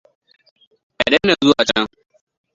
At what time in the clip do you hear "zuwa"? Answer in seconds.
1.43-1.59